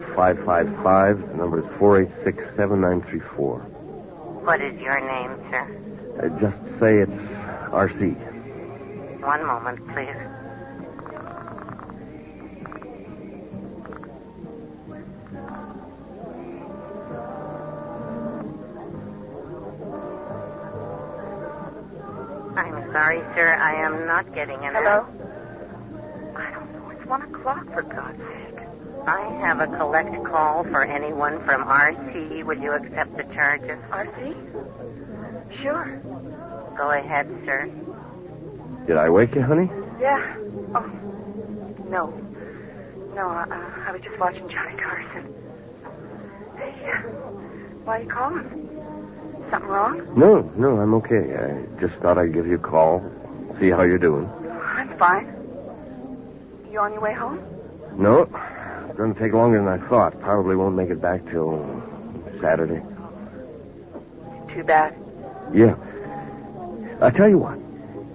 555. 0.00 1.28
The 1.28 1.34
number 1.36 1.60
is 1.60 1.66
486-7934. 1.78 4.42
What 4.44 4.60
is 4.60 4.74
your 4.80 4.98
name, 5.00 5.38
sir? 5.50 5.64
Uh, 6.18 6.28
just 6.40 6.56
say 6.80 6.98
it's 6.98 7.12
RC. 7.70 8.16
One 9.22 9.46
moment, 9.46 9.78
please. 9.94 10.16
I'm 22.56 22.92
sorry, 22.92 23.20
sir. 23.34 23.56
I 23.60 23.74
am 23.74 24.06
not 24.06 24.32
getting 24.34 24.64
an 24.64 24.74
Hello? 24.74 25.06
I 26.36 26.50
don't 26.50 26.72
know. 26.72 26.90
It's 26.90 27.04
one 27.06 27.22
o'clock, 27.22 27.64
for 27.72 27.82
God's 27.82 28.18
sake. 28.18 28.43
I 29.06 29.20
have 29.40 29.60
a 29.60 29.66
collect 29.66 30.24
call 30.24 30.64
for 30.64 30.82
anyone 30.82 31.44
from 31.44 31.64
RC. 31.64 32.44
Would 32.44 32.62
you 32.62 32.72
accept 32.72 33.16
the 33.16 33.24
charges? 33.34 33.78
RC? 33.90 34.34
Sure. 35.62 36.00
Go 36.76 36.90
ahead, 36.90 37.28
sir. 37.44 37.70
Did 38.86 38.96
I 38.96 39.10
wake 39.10 39.34
you, 39.34 39.42
honey? 39.42 39.70
Yeah. 40.00 40.36
Oh, 40.74 40.90
no. 41.88 42.12
No, 43.14 43.28
uh, 43.28 43.46
I 43.86 43.92
was 43.92 44.00
just 44.02 44.18
watching 44.18 44.48
Johnny 44.48 44.76
Carson. 44.76 45.34
Hey, 46.56 46.74
uh, 46.90 46.98
why 47.84 47.98
are 48.00 48.02
you 48.02 48.08
calling? 48.08 48.70
Something 49.50 49.70
wrong? 49.70 50.18
No, 50.18 50.50
no, 50.56 50.78
I'm 50.80 50.94
okay. 50.94 51.36
I 51.36 51.80
just 51.80 51.94
thought 52.00 52.16
I'd 52.18 52.32
give 52.32 52.46
you 52.46 52.56
a 52.56 52.58
call, 52.58 53.04
see 53.60 53.68
how 53.70 53.82
you're 53.82 53.98
doing. 53.98 54.28
I'm 54.64 54.96
fine. 54.98 55.26
You 56.70 56.80
on 56.80 56.92
your 56.92 57.02
way 57.02 57.12
home? 57.12 57.38
No, 57.96 58.26
it's 58.94 58.98
going 59.00 59.12
to 59.12 59.18
take 59.20 59.32
longer 59.32 59.58
than 59.58 59.66
I 59.66 59.84
thought. 59.88 60.20
Probably 60.20 60.54
won't 60.54 60.76
make 60.76 60.88
it 60.88 61.00
back 61.02 61.28
till 61.28 61.82
Saturday. 62.40 62.80
Too 64.54 64.62
bad. 64.62 64.94
Yeah. 65.52 65.74
I 67.00 67.10
tell 67.10 67.28
you 67.28 67.38
what. 67.38 67.56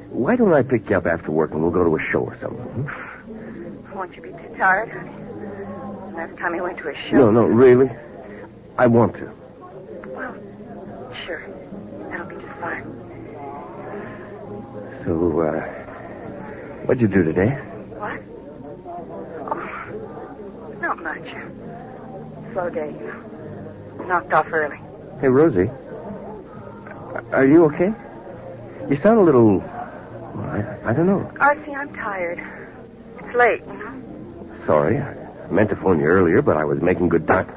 Why 0.09 0.37
don't 0.37 0.53
I 0.53 0.63
pick 0.63 0.89
you 0.89 0.95
up 0.95 1.05
after 1.05 1.31
work 1.31 1.51
and 1.51 1.61
we'll 1.61 1.71
go 1.71 1.83
to 1.83 1.93
a 1.97 1.99
show 1.99 2.19
or 2.19 2.37
something? 2.39 2.63
hmm? 2.63 3.93
Won't 3.93 4.15
you 4.15 4.21
be 4.21 4.29
too 4.29 4.55
tired, 4.57 4.87
honey? 4.87 5.11
Last 6.15 6.37
time 6.37 6.53
we 6.53 6.61
went 6.61 6.77
to 6.77 6.87
a 6.87 6.95
show. 6.95 7.17
No, 7.17 7.31
no, 7.31 7.43
really. 7.43 7.91
I 8.77 8.87
want 8.87 9.15
to. 9.15 9.33
Well, 10.15 10.33
sure. 11.25 11.45
That'll 12.09 12.25
be 12.25 12.35
just 12.35 12.57
fine. 12.61 12.85
So, 15.03 15.41
uh, 15.41 15.59
what'd 16.85 17.01
you 17.01 17.09
do 17.09 17.21
today? 17.25 17.49
What? 17.97 18.21
Oh, 20.99 21.01
not 21.01 21.17
much. 21.21 22.53
Slow 22.53 22.69
day, 22.69 22.91
you 22.91 23.07
know. 23.07 24.05
Knocked 24.05 24.33
off 24.33 24.47
early. 24.51 24.77
Hey, 25.21 25.27
Rosie. 25.27 25.69
Are 27.31 27.45
you 27.45 27.65
okay? 27.65 27.93
You 28.89 28.99
sound 29.01 29.19
a 29.19 29.21
little. 29.21 29.59
well, 29.59 30.45
I, 30.45 30.89
I 30.89 30.93
don't 30.93 31.05
know. 31.05 31.31
RC, 31.35 31.75
I'm 31.75 31.93
tired. 31.95 32.43
It's 33.19 33.35
late, 33.35 33.61
you 33.65 33.73
know. 33.73 34.01
Sorry. 34.65 34.97
I 34.99 35.15
meant 35.51 35.69
to 35.69 35.75
phone 35.75 35.99
you 35.99 36.05
earlier, 36.05 36.41
but 36.41 36.57
I 36.57 36.65
was 36.65 36.81
making 36.81 37.09
good 37.09 37.27
time. 37.27 37.47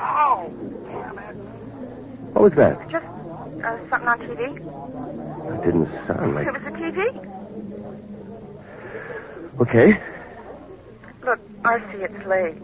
Oh, 0.00 0.52
damn 0.86 1.18
it. 1.18 1.36
What 2.34 2.42
was 2.42 2.54
that? 2.54 2.88
Just 2.90 3.04
uh, 3.64 3.78
something 3.88 4.08
on 4.08 4.18
TV? 4.20 4.56
It 5.58 5.64
didn't 5.64 5.88
sound 6.06 6.34
like. 6.34 6.46
It 6.46 6.52
was 6.52 6.62
the 6.62 6.70
TV. 6.70 7.26
Okay. 9.60 10.00
Look, 11.62 11.72
RC, 11.72 11.94
it's 12.02 12.26
late. 12.26 12.56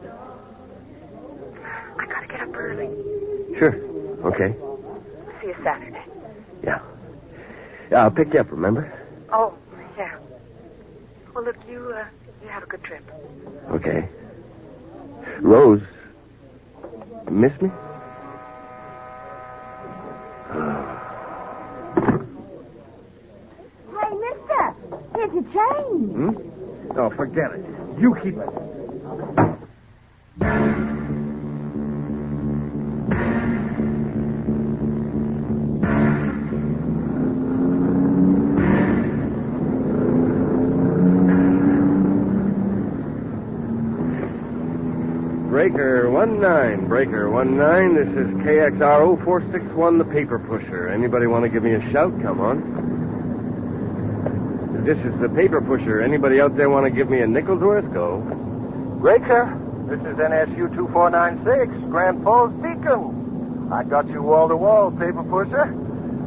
I 1.99 2.07
gotta 2.07 2.27
get 2.27 2.41
up 2.41 2.55
early. 2.57 2.89
Sure. 3.59 3.75
Okay. 4.27 4.55
See 5.41 5.49
you 5.49 5.57
Saturday. 5.63 6.03
Yeah. 6.63 6.81
Yeah, 7.91 8.05
I'll 8.05 8.11
pick 8.11 8.33
you 8.33 8.41
up, 8.41 8.51
remember? 8.51 8.93
Oh, 9.33 9.55
yeah. 9.99 10.17
Well, 11.35 11.45
look, 11.45 11.56
you, 11.69 11.93
uh, 11.95 12.06
you 12.43 12.49
have 12.49 12.62
a 12.62 12.67
good 12.67 12.83
trip. 12.85 13.05
Okay. 13.71 14.09
Rose. 15.41 15.83
Miss 17.31 17.53
me? 17.61 17.71
Hey, 24.01 24.15
mister, 24.15 24.75
here's 25.15 25.33
your 25.33 25.43
change. 25.45 26.12
Hmm? 26.12 26.99
Oh, 26.99 27.11
forget 27.11 27.53
it. 27.53 27.65
You 28.01 28.15
keep 28.23 28.37
it. 28.39 28.66
Breaker 45.56 46.11
one 46.11 46.39
nine, 46.39 46.87
Breaker 46.87 47.31
one 47.31 47.56
nine. 47.56 47.94
This 47.94 48.09
is 48.09 48.27
KXRO 48.44 49.25
four 49.25 49.41
six 49.50 49.65
one, 49.72 49.97
the 49.97 50.05
paper 50.05 50.39
pusher. 50.39 50.89
Anybody 50.89 51.27
want 51.27 51.44
to 51.44 51.49
give 51.49 51.62
me 51.62 51.72
a 51.72 51.81
shout? 51.93 52.12
Come 52.21 52.41
on. 52.41 52.61
This 54.84 54.99
is 54.99 55.19
the 55.19 55.31
paper 55.31 55.62
pusher. 55.62 56.03
Anybody 56.03 56.43
out 56.43 56.59
there 56.59 56.69
want 56.69 56.84
to 56.84 56.91
give 56.91 57.09
me 57.09 57.21
a 57.21 57.27
nickel's 57.27 57.62
worth? 57.62 57.91
Go. 57.94 58.19
Breaker, 59.00 59.59
this 59.89 59.99
is 60.00 60.19
NSU 60.19 60.69
2496, 60.77 61.73
Grand 61.88 62.23
Falls 62.23 62.53
Beacon. 62.61 63.71
I 63.73 63.83
got 63.83 64.06
you 64.09 64.21
wall 64.21 64.50
to 64.50 64.56
wall, 64.59 64.91
paper 64.91 65.23
pusher. 65.23 65.73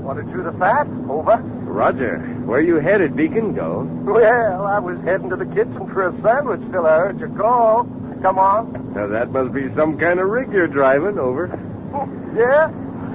Want 0.02 0.26
to 0.26 0.34
chew 0.34 0.42
the 0.42 0.54
fat? 0.54 0.88
Over. 1.08 1.38
Roger. 1.68 2.18
Where 2.48 2.62
you 2.62 2.78
headed, 2.78 3.16
Beacon? 3.16 3.54
Go. 3.54 3.84
Well, 4.06 4.66
I 4.66 4.80
was 4.80 5.00
heading 5.02 5.30
to 5.30 5.36
the 5.36 5.46
kitchen 5.46 5.88
for 5.94 6.08
a 6.08 6.22
sandwich 6.24 6.62
till 6.72 6.88
I 6.88 6.98
heard 6.98 7.20
your 7.20 7.30
call. 7.30 7.84
Come 8.24 8.40
on. 8.40 8.79
Now 8.94 9.08
that 9.08 9.32
must 9.32 9.54
be 9.54 9.74
some 9.76 9.98
kind 9.98 10.20
of 10.20 10.30
rig 10.30 10.52
you're 10.52 10.68
driving. 10.68 11.18
Over. 11.20 11.48
Yeah? 12.36 12.70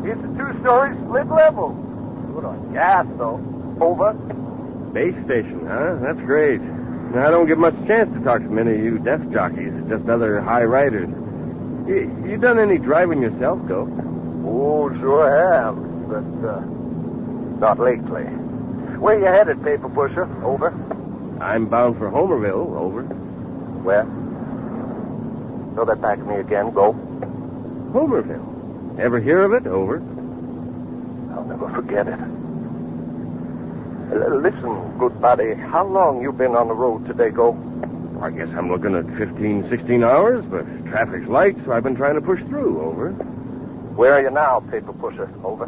It's 0.05 0.21
a 0.21 0.37
two-story 0.37 0.95
split 0.97 1.29
level. 1.29 1.71
Good 2.35 2.45
on 2.45 2.73
gas, 2.73 3.07
though. 3.17 3.41
Over. 3.81 4.13
Base 4.93 5.15
station, 5.25 5.67
huh? 5.67 5.97
That's 6.03 6.19
great. 6.21 6.61
Now, 6.61 7.29
I 7.29 7.31
don't 7.31 7.47
get 7.47 7.59
much 7.59 7.75
chance 7.87 8.13
to 8.13 8.21
talk 8.25 8.43
to 8.43 8.49
many 8.49 8.75
of 8.75 8.85
you 8.85 8.99
desk 8.99 9.25
jockeys, 9.31 9.73
just 9.89 10.09
other 10.09 10.41
high 10.41 10.65
riders. 10.65 11.09
You, 11.89 12.11
you 12.27 12.37
done 12.37 12.59
any 12.59 12.77
driving 12.77 13.23
yourself, 13.23 13.67
Go? 13.69 13.89
Oh, 14.45 14.91
sure 14.99 15.31
have. 15.31 15.77
But, 16.09 16.49
uh, 16.49 16.61
not 17.61 17.79
lately. 17.79 18.25
Where 18.99 19.19
you 19.19 19.27
headed, 19.27 19.63
paper 19.63 19.89
pusher? 19.89 20.25
Over. 20.45 20.71
I'm 21.41 21.67
bound 21.67 21.99
for 21.99 22.11
Homerville. 22.11 22.77
Over. 22.77 23.03
Where? 23.05 24.05
Throw 25.75 25.85
that 25.87 26.01
back 26.01 26.19
at 26.21 26.27
me 26.27 26.37
again. 26.37 26.71
Go. 26.71 26.93
Homerville. 27.93 28.99
Ever 28.99 29.21
hear 29.21 29.43
of 29.43 29.53
it? 29.53 29.67
Over. 29.67 29.97
I'll 31.35 31.45
never 31.45 31.69
forget 31.71 32.07
it. 32.07 32.19
L- 34.13 34.41
listen, 34.41 34.99
good 34.99 35.21
buddy. 35.21 35.55
How 35.55 35.85
long 35.85 36.23
you 36.23 36.33
been 36.33 36.55
on 36.55 36.69
the 36.69 36.75
road 36.75 37.07
today, 37.07 37.31
Go? 37.31 37.57
I 38.23 38.31
guess 38.31 38.49
I'm 38.57 38.71
looking 38.71 38.95
at 38.95 39.05
15, 39.19 39.69
16 39.69 40.05
hours, 40.05 40.45
but 40.47 40.65
traffic's 40.87 41.27
light, 41.27 41.57
so 41.65 41.73
I've 41.73 41.83
been 41.83 41.97
trying 41.97 42.15
to 42.15 42.21
push 42.21 42.41
through. 42.45 42.81
Over. 42.81 43.11
Where 43.11 44.13
are 44.15 44.23
you 44.23 44.31
now, 44.31 44.61
paper 44.61 44.93
pusher? 44.93 45.29
Over. 45.43 45.67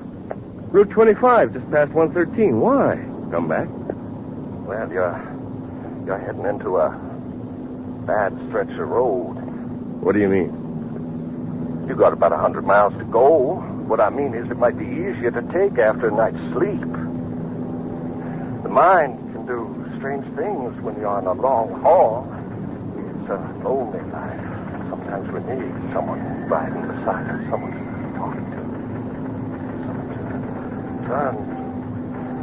Route 0.71 0.91
25, 0.91 1.53
just 1.55 1.71
past 1.71 1.93
113. 1.93 2.61
Why? 2.61 2.97
Come 3.31 3.49
back. 3.49 3.67
Well, 4.67 4.91
you're 4.93 5.21
you're 6.07 6.19
heading 6.19 6.45
into 6.47 6.77
a 6.77 6.91
bad 8.07 8.33
stretch 8.49 8.71
of 8.71 8.89
road. 8.89 9.35
What 10.07 10.15
do 10.15 10.21
you 10.21 10.29
mean? 10.29 10.55
You 11.89 11.97
got 11.97 12.13
about 12.13 12.31
a 12.31 12.37
hundred 12.37 12.65
miles 12.65 12.97
to 12.99 13.05
go. 13.07 13.57
What 13.89 13.99
I 13.99 14.09
mean 14.09 14.35
is, 14.35 14.49
it 14.49 14.57
might 14.57 14.79
be 14.79 14.85
easier 14.85 15.33
to 15.33 15.43
take 15.51 15.81
after 15.81 16.07
a 16.07 16.13
night's 16.13 16.39
sleep. 16.55 16.81
The 18.63 18.69
mind 18.69 19.19
can 19.35 19.45
do 19.49 19.67
strange 19.99 20.25
things 20.37 20.81
when 20.83 20.95
you're 21.01 21.09
on 21.09 21.27
a 21.27 21.33
long 21.33 21.83
haul. 21.83 22.23
It's 23.19 23.31
a 23.31 23.39
lonely 23.67 23.99
life. 24.13 24.39
Sometimes 24.91 25.27
we 25.33 25.41
need 25.41 25.75
someone 25.93 26.23
riding 26.47 26.83
beside 26.83 27.27
us, 27.27 27.43
someone 27.51 27.73
to 27.75 27.79
talk 28.15 28.37
to, 28.37 28.63
someone 29.91 30.09
to 30.15 31.07
turn 31.09 31.35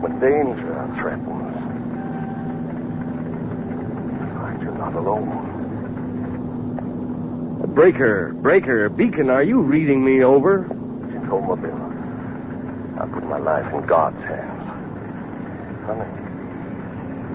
when 0.01 0.19
danger 0.19 0.75
threatens. 0.99 1.55
Find 4.35 4.61
you're 4.61 4.77
not 4.77 4.95
alone. 4.95 5.52
Breaker, 7.67 8.33
Breaker, 8.33 8.89
Beacon, 8.89 9.29
are 9.29 9.41
you 9.41 9.61
reading 9.61 10.03
me 10.03 10.21
over? 10.23 10.65
It's 10.65 11.25
Homerville. 11.25 12.99
I 12.99 13.07
put 13.07 13.23
my 13.23 13.37
life 13.39 13.73
in 13.73 13.85
God's 13.87 14.21
hands. 14.23 14.67
Honey, 15.85 16.05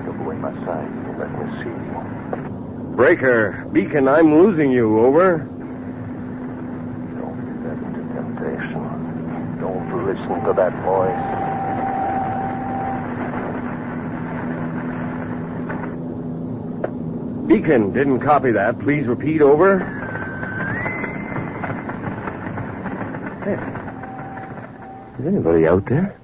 look 0.06 0.18
away 0.20 0.36
my 0.36 0.52
sight 0.64 0.86
and 0.86 1.18
let 1.18 1.32
me 1.32 1.46
see 1.62 1.70
you. 1.70 2.94
Breaker, 2.94 3.66
Beacon, 3.72 4.06
I'm 4.06 4.38
losing 4.38 4.70
you. 4.70 5.00
Over. 5.00 5.38
Don't 7.18 7.40
be 7.40 7.52
led 7.66 7.78
into 7.82 8.02
temptation. 8.14 9.58
Don't 9.58 10.06
listen 10.06 10.44
to 10.44 10.52
that 10.52 10.74
voice. 10.84 11.18
Beacon 17.48 17.92
didn't 17.92 18.20
copy 18.20 18.52
that. 18.52 18.78
Please 18.78 19.06
repeat 19.06 19.40
over. 19.40 19.97
Is 25.18 25.26
anybody 25.26 25.66
out 25.66 25.84
there? 25.86 26.14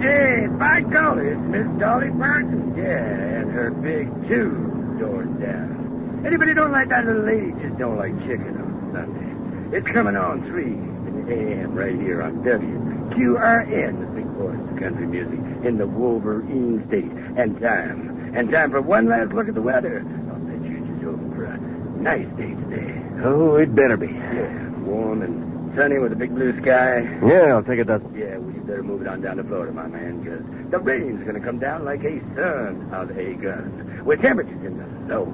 Hey, 0.00 0.46
by 0.46 0.80
golly, 0.80 1.26
it's 1.26 1.40
Miss 1.42 1.66
Dolly 1.78 2.10
Parton. 2.12 2.74
Yeah, 2.74 3.04
and 3.04 3.52
her 3.52 3.70
big 3.70 4.08
two 4.28 4.96
doors 4.98 5.28
down. 5.38 6.22
Anybody 6.24 6.54
don't 6.54 6.72
like 6.72 6.88
that 6.88 7.04
little 7.04 7.24
lady 7.24 7.52
just 7.60 7.76
don't 7.76 7.98
like 7.98 8.18
chicken 8.20 8.56
on 8.56 8.92
Sunday. 8.94 9.76
It's 9.76 9.88
coming 9.88 10.16
on 10.16 10.42
three 10.46 10.91
AM 11.32 11.74
right 11.74 11.94
here 11.94 12.22
on 12.22 12.42
WQRN, 12.42 14.00
the 14.00 14.06
big 14.06 14.26
voice 14.26 14.70
of 14.70 14.78
country 14.78 15.06
music 15.06 15.38
in 15.64 15.78
the 15.78 15.86
Wolverine 15.86 16.86
state. 16.88 17.10
And 17.36 17.60
time. 17.60 18.32
And 18.34 18.50
time 18.50 18.70
for 18.70 18.80
one 18.80 19.08
last 19.08 19.32
look 19.32 19.48
at 19.48 19.54
the 19.54 19.62
weather. 19.62 20.04
I'll 20.30 20.38
bet 20.38 20.70
you 20.70 20.80
just 20.86 21.02
hoping 21.02 21.34
for 21.34 21.44
a 21.44 21.58
nice 22.00 22.28
day 22.36 22.54
today. 22.54 23.02
Oh, 23.22 23.56
it 23.56 23.74
better 23.74 23.96
be. 23.96 24.08
Yeah, 24.08 24.68
warm 24.80 25.22
and 25.22 25.76
sunny 25.76 25.98
with 25.98 26.12
a 26.12 26.16
big 26.16 26.34
blue 26.34 26.52
sky. 26.60 27.02
Yeah, 27.24 27.54
I'll 27.54 27.62
take 27.62 27.78
it 27.78 27.86
that. 27.86 28.02
Yeah, 28.14 28.36
well, 28.38 28.54
you 28.54 28.62
better 28.62 28.82
move 28.82 29.02
it 29.02 29.08
on 29.08 29.20
down 29.20 29.36
to 29.36 29.44
Florida, 29.44 29.72
my 29.72 29.86
man, 29.86 30.20
because 30.20 30.42
the 30.70 30.78
rain's 30.78 31.22
going 31.22 31.34
to 31.34 31.40
come 31.40 31.58
down 31.58 31.84
like 31.84 32.02
a 32.04 32.20
son 32.34 32.90
of 32.92 33.10
a 33.16 33.34
gun, 33.34 34.02
with 34.04 34.20
temperatures 34.20 34.64
in 34.64 34.76
the 34.78 35.14
low 35.14 35.26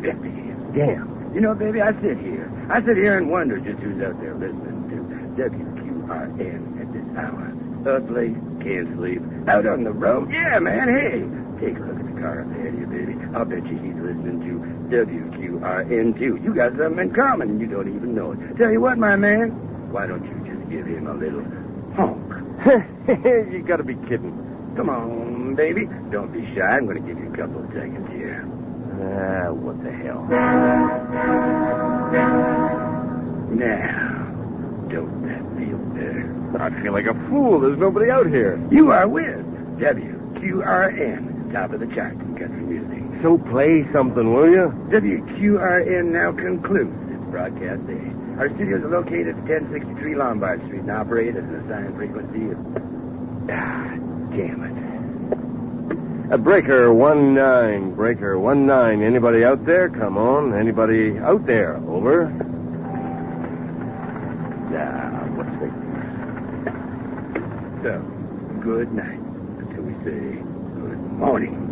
50s. 0.00 0.74
Damn. 0.74 1.34
You 1.34 1.40
know, 1.40 1.54
baby, 1.54 1.80
I 1.80 1.92
sit 2.00 2.18
here. 2.18 2.50
I 2.68 2.82
sit 2.82 2.96
here 2.96 3.16
and 3.16 3.30
wonder 3.30 3.58
just 3.58 3.78
who's 3.80 4.02
out 4.02 4.20
there 4.20 4.34
listening 4.34 4.90
to 4.90 5.01
WQRN 5.36 6.80
at 6.80 6.92
this 6.92 7.16
hour. 7.16 7.96
Up 7.96 8.10
late, 8.10 8.36
can't 8.60 8.94
sleep, 8.96 9.22
out 9.48 9.66
on 9.66 9.84
the 9.84 9.92
road. 9.92 10.30
Yeah, 10.32 10.58
man, 10.60 10.88
hey, 10.88 11.20
take 11.60 11.76
a 11.76 11.80
look 11.80 11.98
at 11.98 12.14
the 12.14 12.20
car 12.20 12.42
up 12.42 12.50
ahead 12.52 12.74
of 12.74 12.80
you, 12.80 12.86
baby. 12.86 13.18
I'll 13.34 13.44
bet 13.44 13.66
you 13.66 13.78
he's 13.78 13.94
listening 13.96 14.40
to 14.40 14.96
WQRN, 14.96 16.18
too. 16.18 16.40
You 16.42 16.54
got 16.54 16.76
something 16.76 17.08
in 17.08 17.14
common, 17.14 17.50
and 17.50 17.60
you 17.60 17.66
don't 17.66 17.94
even 17.94 18.14
know 18.14 18.32
it. 18.32 18.56
Tell 18.56 18.70
you 18.70 18.80
what, 18.80 18.98
my 18.98 19.16
man, 19.16 19.50
why 19.90 20.06
don't 20.06 20.24
you 20.24 20.54
just 20.54 20.70
give 20.70 20.86
him 20.86 21.06
a 21.08 21.14
little 21.14 21.44
honk? 21.94 22.18
you 23.52 23.64
gotta 23.66 23.82
be 23.82 23.94
kidding. 24.08 24.52
Come 24.76 24.88
on, 24.88 25.54
baby. 25.54 25.86
Don't 26.10 26.32
be 26.32 26.46
shy. 26.54 26.62
I'm 26.62 26.86
going 26.86 27.02
to 27.02 27.06
give 27.06 27.18
you 27.22 27.30
a 27.30 27.36
couple 27.36 27.62
of 27.62 27.70
seconds 27.74 28.10
here. 28.10 28.42
Ah, 29.02 29.52
what 29.52 29.82
the 29.84 29.92
hell? 29.92 30.22
Now, 33.52 34.26
don't? 34.88 35.21
I 36.58 36.70
feel 36.82 36.92
like 36.92 37.06
a 37.06 37.14
fool. 37.28 37.60
There's 37.60 37.78
nobody 37.78 38.10
out 38.10 38.26
here. 38.26 38.60
You 38.70 38.90
are 38.92 39.08
with 39.08 39.44
WQRN, 39.78 41.52
top 41.52 41.72
of 41.72 41.80
the 41.80 41.86
chart 41.88 42.12
in 42.12 42.36
country 42.36 42.62
music. 42.62 43.22
So 43.22 43.38
play 43.38 43.90
something, 43.92 44.32
will 44.34 44.50
you? 44.50 44.72
WQRN 44.90 46.06
now 46.06 46.32
concludes 46.32 47.10
its 47.10 47.24
broadcast 47.30 47.86
day. 47.86 48.12
Our 48.38 48.48
studios 48.54 48.82
are 48.84 48.88
located 48.88 49.28
at 49.28 49.36
1063 49.36 50.14
Lombard 50.14 50.64
Street 50.66 50.80
and 50.80 50.90
operate 50.90 51.36
at 51.36 51.44
an 51.44 51.54
assigned 51.56 51.96
frequency 51.96 52.50
of... 52.50 52.58
Ah, 53.50 53.96
damn 54.30 54.64
it. 54.64 54.92
A 56.32 56.38
breaker 56.38 56.94
one 56.94 57.34
nine, 57.34 57.94
breaker 57.94 58.38
one 58.38 58.64
nine. 58.66 59.02
Anybody 59.02 59.44
out 59.44 59.66
there? 59.66 59.90
Come 59.90 60.16
on. 60.16 60.54
Anybody 60.54 61.18
out 61.18 61.44
there? 61.44 61.76
Over. 61.76 62.32
The... 64.70 65.11
So, 67.82 68.00
good 68.62 68.92
night 68.92 69.18
until 69.58 69.82
we 69.82 69.92
say 70.04 70.38
good 70.78 71.02
morning. 71.18 71.71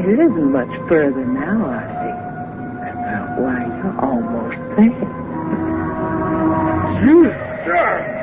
It 0.00 0.18
isn't 0.18 0.50
much 0.52 0.88
further 0.88 1.24
now, 1.26 1.66
Archie. 1.66 2.16
Why, 3.40 3.64
you're 3.64 4.00
almost 4.00 4.58
there. 4.76 4.86
You, 7.04 7.24
sir! 7.64 8.16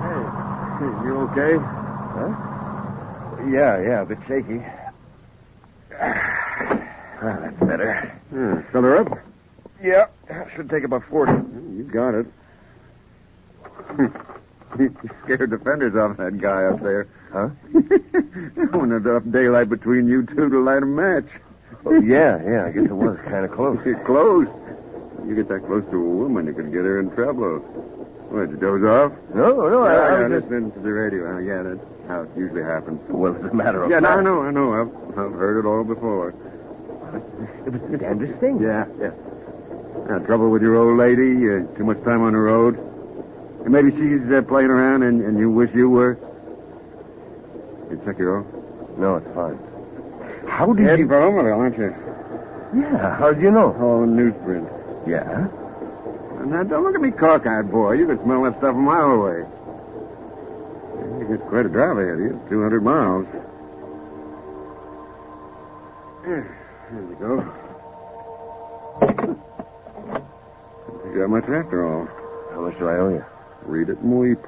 Hey, 0.00 0.90
you 1.04 1.12
okay? 1.28 1.54
Huh? 2.16 2.30
Yeah, 3.48 3.80
yeah, 3.82 4.00
a 4.00 4.04
bit 4.06 4.18
shaky. 4.26 4.60
Ah, 7.22 7.36
that's 7.42 7.60
better. 7.60 8.20
Yeah, 8.34 8.62
fill 8.72 8.82
her 8.82 8.96
up? 8.96 9.18
Yeah, 9.82 10.06
should 10.60 10.68
take 10.68 10.84
about 10.84 11.02
40. 11.08 11.32
You 11.32 11.88
got 11.90 12.14
it. 12.14 12.26
you 14.78 14.94
scared 15.24 15.48
the 15.48 15.58
fenders 15.58 15.96
off 15.96 16.18
that 16.18 16.38
guy 16.38 16.64
up 16.64 16.82
there. 16.82 17.08
Huh? 17.32 17.48
when 18.76 18.90
there's 18.90 19.06
enough 19.06 19.22
daylight 19.30 19.70
between 19.70 20.06
you 20.06 20.26
two 20.26 20.50
to 20.50 20.62
light 20.62 20.82
a 20.82 20.86
match. 20.86 21.24
Oh, 21.86 21.98
yeah, 22.00 22.42
yeah, 22.44 22.66
I 22.66 22.72
guess 22.72 22.84
it 22.84 22.92
was 22.92 23.16
kind 23.24 23.46
of 23.46 23.52
close. 23.52 23.78
close. 24.04 24.48
You 25.26 25.34
get 25.34 25.48
that 25.48 25.64
close 25.64 25.84
to 25.90 25.96
a 25.96 26.08
woman, 26.08 26.46
you 26.46 26.52
could 26.52 26.72
get 26.72 26.84
her 26.84 27.00
in 27.00 27.10
trouble. 27.12 27.60
What, 28.28 28.50
did 28.50 28.50
you 28.50 28.56
doze 28.58 28.84
off? 28.84 29.12
No, 29.34 29.66
no, 29.66 29.82
I, 29.84 29.94
yeah, 29.94 30.00
I 30.00 30.20
yeah, 30.20 30.28
was 30.28 30.42
just... 30.42 30.50
listening 30.50 30.72
to 30.72 30.80
the 30.80 30.92
radio. 30.92 31.36
Uh, 31.36 31.38
yeah, 31.38 31.62
that's 31.62 31.80
how 32.06 32.22
it 32.22 32.30
usually 32.36 32.62
happens. 32.62 33.00
Well, 33.08 33.34
it's 33.34 33.44
a 33.50 33.54
matter 33.54 33.84
of 33.84 33.90
Yeah, 33.90 34.00
no. 34.00 34.08
I 34.08 34.20
know, 34.20 34.42
I 34.42 34.50
know. 34.50 34.74
I've, 34.74 35.18
I've 35.18 35.32
heard 35.32 35.58
it 35.58 35.66
all 35.66 35.84
before. 35.84 36.34
It 37.66 37.72
was 37.72 37.90
the 37.90 37.96
damnedest 37.96 38.38
thing. 38.40 38.60
Yeah, 38.60 38.84
yeah. 39.00 39.10
Yeah, 40.08 40.18
trouble 40.26 40.50
with 40.50 40.62
your 40.62 40.76
old 40.76 40.98
lady? 40.98 41.48
Uh, 41.48 41.66
too 41.76 41.84
much 41.84 42.02
time 42.04 42.22
on 42.22 42.32
the 42.32 42.38
road? 42.38 42.78
And 43.64 43.70
maybe 43.70 43.90
she's 43.92 44.30
uh, 44.32 44.42
playing 44.42 44.70
around 44.70 45.02
and, 45.02 45.22
and 45.22 45.38
you 45.38 45.50
wish 45.50 45.70
you 45.74 45.88
were? 45.90 46.18
You 47.90 48.00
check 48.04 48.18
your 48.18 48.40
off? 48.40 48.46
No, 48.98 49.16
it's 49.16 49.26
fine. 49.34 49.58
How 50.48 50.72
did 50.72 50.86
Heading 50.86 51.06
you... 51.06 51.08
for 51.08 51.20
Omaha, 51.20 51.48
aren't 51.48 51.78
you? 51.78 51.94
Yeah, 52.82 53.16
how 53.16 53.32
did 53.32 53.42
you 53.42 53.50
know? 53.50 53.74
Oh, 53.78 54.06
newsprint. 54.06 54.66
Yeah? 55.06 55.48
Now, 56.46 56.62
don't 56.62 56.84
look 56.84 56.94
at 56.94 57.00
me 57.00 57.10
cockeyed, 57.10 57.70
boy. 57.70 57.92
You 57.92 58.06
can 58.06 58.22
smell 58.24 58.42
that 58.44 58.56
stuff 58.58 58.74
a 58.74 58.78
mile 58.78 59.10
away. 59.10 59.44
It's 61.32 61.42
quite 61.48 61.66
a 61.66 61.68
drive 61.68 61.98
ahead 61.98 62.14
of 62.14 62.20
you. 62.20 62.40
200 62.48 62.82
miles. 62.82 63.26
There 66.24 66.56
you 66.92 67.16
go. 67.20 69.36
Got 71.20 71.28
much 71.28 71.44
after 71.50 71.84
all. 71.84 72.06
How 72.50 72.62
much 72.62 72.78
do 72.78 72.88
I 72.88 72.96
owe 72.96 73.10
you? 73.10 73.24
Read 73.66 73.90
it 73.90 73.98
and 73.98 74.18
weep. 74.18 74.38